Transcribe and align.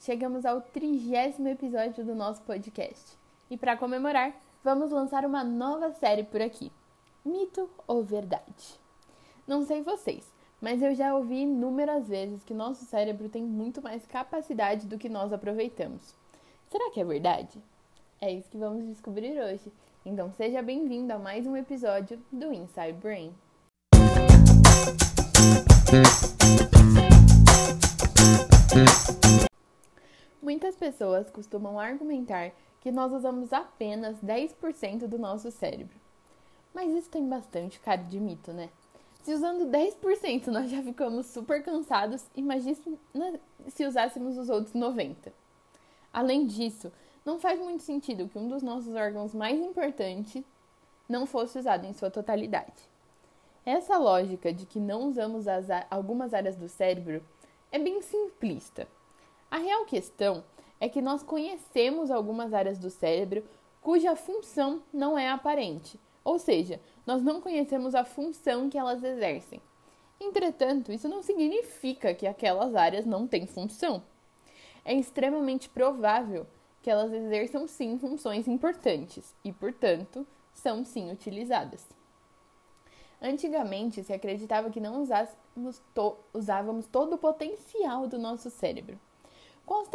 chegamos 0.00 0.44
ao 0.44 0.60
trigésimo 0.60 1.48
episódio 1.48 2.04
do 2.04 2.14
nosso 2.14 2.42
podcast. 2.42 3.16
E 3.50 3.56
para 3.56 3.76
comemorar, 3.76 4.34
vamos 4.64 4.90
lançar 4.90 5.24
uma 5.24 5.44
nova 5.44 5.92
série 5.92 6.24
por 6.24 6.40
aqui: 6.40 6.72
Mito 7.24 7.70
ou 7.86 8.02
Verdade? 8.02 8.80
Não 9.46 9.64
sei 9.64 9.82
vocês, 9.82 10.24
mas 10.60 10.82
eu 10.82 10.94
já 10.94 11.14
ouvi 11.14 11.42
inúmeras 11.42 12.08
vezes 12.08 12.42
que 12.44 12.54
nosso 12.54 12.84
cérebro 12.84 13.28
tem 13.28 13.42
muito 13.42 13.80
mais 13.82 14.04
capacidade 14.06 14.86
do 14.86 14.98
que 14.98 15.08
nós 15.08 15.32
aproveitamos. 15.32 16.14
Será 16.70 16.90
que 16.90 17.00
é 17.00 17.04
verdade? 17.04 17.58
É 18.20 18.32
isso 18.32 18.50
que 18.50 18.58
vamos 18.58 18.86
descobrir 18.86 19.40
hoje. 19.40 19.72
Então 20.04 20.32
seja 20.32 20.62
bem-vindo 20.62 21.12
a 21.12 21.18
mais 21.18 21.46
um 21.46 21.56
episódio 21.56 22.18
do 22.32 22.52
Inside 22.52 22.92
Brain. 22.94 23.34
Pessoas 30.80 31.30
costumam 31.30 31.78
argumentar 31.78 32.52
que 32.80 32.90
nós 32.90 33.12
usamos 33.12 33.52
apenas 33.52 34.16
10% 34.24 35.06
do 35.06 35.18
nosso 35.18 35.50
cérebro. 35.50 35.94
Mas 36.74 36.90
isso 36.90 37.10
tem 37.10 37.28
bastante 37.28 37.78
cara 37.78 38.02
de 38.02 38.18
mito, 38.18 38.52
né? 38.52 38.70
Se 39.22 39.34
usando 39.34 39.66
10% 39.66 40.46
nós 40.46 40.70
já 40.70 40.82
ficamos 40.82 41.26
super 41.26 41.62
cansados, 41.62 42.24
imagine 42.34 42.74
se 43.68 43.84
usássemos 43.84 44.38
os 44.38 44.48
outros 44.48 44.74
90%. 44.74 45.30
Além 46.12 46.46
disso, 46.46 46.90
não 47.24 47.38
faz 47.38 47.60
muito 47.60 47.82
sentido 47.82 48.26
que 48.28 48.38
um 48.38 48.48
dos 48.48 48.62
nossos 48.62 48.94
órgãos 48.94 49.34
mais 49.34 49.60
importantes 49.60 50.42
não 51.06 51.26
fosse 51.26 51.58
usado 51.58 51.84
em 51.84 51.92
sua 51.92 52.10
totalidade. 52.10 52.88
Essa 53.66 53.98
lógica 53.98 54.52
de 54.52 54.64
que 54.64 54.80
não 54.80 55.08
usamos 55.08 55.46
as, 55.46 55.66
algumas 55.90 56.32
áreas 56.32 56.56
do 56.56 56.68
cérebro 56.68 57.22
é 57.70 57.78
bem 57.78 58.00
simplista. 58.00 58.88
A 59.50 59.58
real 59.58 59.84
questão 59.84 60.42
é 60.80 60.88
que 60.88 61.02
nós 61.02 61.22
conhecemos 61.22 62.10
algumas 62.10 62.52
áreas 62.52 62.78
do 62.78 62.90
cérebro 62.90 63.44
cuja 63.80 64.16
função 64.16 64.82
não 64.92 65.18
é 65.18 65.28
aparente, 65.28 66.00
ou 66.24 66.38
seja, 66.38 66.80
nós 67.06 67.22
não 67.22 67.40
conhecemos 67.40 67.94
a 67.94 68.04
função 68.04 68.68
que 68.68 68.78
elas 68.78 69.04
exercem. 69.04 69.60
Entretanto, 70.20 70.92
isso 70.92 71.08
não 71.08 71.22
significa 71.22 72.14
que 72.14 72.26
aquelas 72.26 72.74
áreas 72.74 73.06
não 73.06 73.26
têm 73.26 73.46
função. 73.46 74.02
É 74.84 74.94
extremamente 74.94 75.68
provável 75.68 76.46
que 76.82 76.90
elas 76.90 77.12
exerçam 77.12 77.66
sim 77.66 77.98
funções 77.98 78.46
importantes 78.48 79.34
e, 79.44 79.52
portanto, 79.52 80.26
são 80.52 80.84
sim 80.84 81.10
utilizadas. 81.10 81.86
Antigamente 83.20 84.02
se 84.02 84.12
acreditava 84.12 84.70
que 84.70 84.80
não 84.80 85.04
to 85.94 86.16
usávamos 86.32 86.86
todo 86.86 87.14
o 87.14 87.18
potencial 87.18 88.06
do 88.06 88.18
nosso 88.18 88.48
cérebro. 88.48 88.98
Com 89.66 89.82
as 89.82 89.88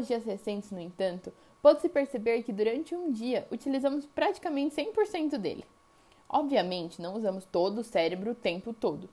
tecnologias 0.00 0.24
recentes, 0.24 0.70
no 0.70 0.80
entanto, 0.80 1.32
pode-se 1.62 1.88
perceber 1.88 2.42
que 2.42 2.52
durante 2.52 2.94
um 2.94 3.10
dia 3.10 3.46
utilizamos 3.50 4.06
praticamente 4.06 4.74
100% 4.74 5.36
dele. 5.36 5.64
Obviamente, 6.28 7.02
não 7.02 7.14
usamos 7.14 7.44
todo 7.44 7.80
o 7.80 7.84
cérebro 7.84 8.32
o 8.32 8.34
tempo 8.34 8.72
todo, 8.72 9.08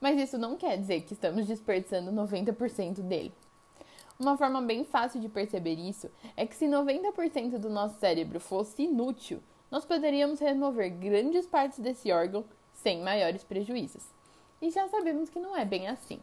mas 0.00 0.18
isso 0.18 0.38
não 0.38 0.56
quer 0.56 0.78
dizer 0.78 1.02
que 1.02 1.12
estamos 1.12 1.46
desperdiçando 1.46 2.10
90% 2.10 3.00
dele. 3.02 3.32
Uma 4.18 4.36
forma 4.36 4.60
bem 4.60 4.84
fácil 4.84 5.20
de 5.20 5.28
perceber 5.28 5.74
isso 5.74 6.10
é 6.36 6.46
que 6.46 6.54
se 6.54 6.66
90% 6.66 7.58
do 7.58 7.70
nosso 7.70 7.98
cérebro 7.98 8.38
fosse 8.38 8.82
inútil, 8.82 9.42
nós 9.70 9.84
poderíamos 9.84 10.40
remover 10.40 10.90
grandes 10.90 11.46
partes 11.46 11.78
desse 11.78 12.12
órgão 12.12 12.44
sem 12.72 13.02
maiores 13.02 13.44
prejuízos. 13.44 14.04
E 14.60 14.70
já 14.70 14.88
sabemos 14.88 15.30
que 15.30 15.40
não 15.40 15.56
é 15.56 15.64
bem 15.64 15.88
assim. 15.88 16.20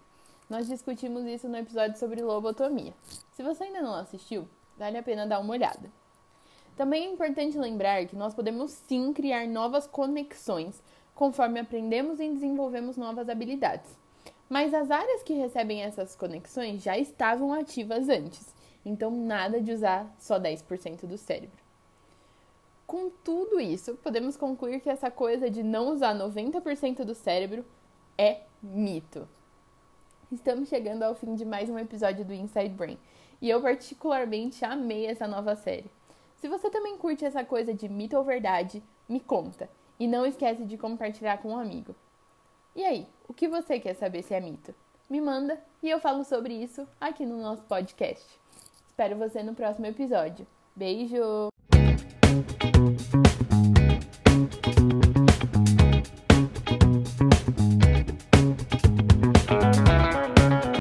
Nós 0.49 0.67
discutimos 0.67 1.25
isso 1.25 1.49
no 1.49 1.57
episódio 1.57 1.99
sobre 1.99 2.21
lobotomia. 2.21 2.93
Se 3.33 3.43
você 3.43 3.65
ainda 3.65 3.81
não 3.81 3.93
assistiu, 3.93 4.47
vale 4.77 4.97
a 4.97 5.03
pena 5.03 5.27
dar 5.27 5.39
uma 5.39 5.51
olhada. 5.53 5.91
Também 6.77 7.05
é 7.05 7.11
importante 7.11 7.57
lembrar 7.57 8.05
que 8.05 8.15
nós 8.15 8.33
podemos 8.33 8.71
sim 8.71 9.11
criar 9.11 9.45
novas 9.45 9.85
conexões 9.85 10.81
conforme 11.13 11.59
aprendemos 11.59 12.19
e 12.21 12.29
desenvolvemos 12.29 12.95
novas 12.95 13.27
habilidades. 13.27 13.97
Mas 14.47 14.73
as 14.73 14.89
áreas 14.89 15.21
que 15.21 15.33
recebem 15.33 15.81
essas 15.81 16.15
conexões 16.15 16.81
já 16.81 16.97
estavam 16.97 17.51
ativas 17.51 18.07
antes, 18.07 18.55
então 18.85 19.11
nada 19.11 19.59
de 19.59 19.73
usar 19.73 20.09
só 20.17 20.39
10% 20.39 21.05
do 21.05 21.17
cérebro. 21.17 21.57
Com 22.85 23.09
tudo 23.09 23.59
isso, 23.59 23.95
podemos 23.95 24.37
concluir 24.37 24.79
que 24.79 24.89
essa 24.89 25.11
coisa 25.11 25.49
de 25.49 25.61
não 25.61 25.89
usar 25.89 26.15
90% 26.15 27.03
do 27.03 27.13
cérebro 27.13 27.65
é 28.17 28.43
mito. 28.63 29.27
Estamos 30.29 30.67
chegando 30.67 31.03
ao 31.03 31.15
fim 31.15 31.35
de 31.35 31.45
mais 31.45 31.69
um 31.69 31.79
episódio 31.79 32.25
do 32.25 32.33
Inside 32.33 32.75
Brain 32.75 32.97
e 33.41 33.49
eu 33.49 33.61
particularmente 33.61 34.65
amei 34.65 35.05
essa 35.05 35.25
nova 35.25 35.55
série. 35.55 35.89
Se 36.35 36.49
você 36.49 36.69
também 36.69 36.97
curte 36.97 37.23
essa 37.23 37.45
coisa 37.45 37.73
de 37.73 37.87
mito 37.87 38.17
ou 38.17 38.25
verdade, 38.25 38.83
me 39.07 39.21
conta 39.21 39.69
e 39.97 40.05
não 40.05 40.25
esquece 40.25 40.65
de 40.65 40.77
compartilhar 40.77 41.37
com 41.37 41.51
um 41.51 41.57
amigo. 41.57 41.95
E 42.75 42.83
aí, 42.83 43.07
o 43.25 43.33
que 43.33 43.47
você 43.47 43.79
quer 43.79 43.93
saber 43.93 44.21
se 44.21 44.33
é 44.33 44.41
mito? 44.41 44.75
Me 45.09 45.21
manda 45.21 45.57
e 45.81 45.89
eu 45.89 45.97
falo 45.97 46.25
sobre 46.25 46.53
isso 46.53 46.85
aqui 46.99 47.25
no 47.25 47.41
nosso 47.41 47.63
podcast. 47.63 48.25
Espero 48.85 49.15
você 49.15 49.41
no 49.41 49.55
próximo 49.55 49.85
episódio. 49.85 50.45
Beijo! 50.75 51.47